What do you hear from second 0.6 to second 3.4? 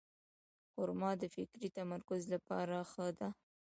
خرما د فکري تمرکز لپاره ښه ده.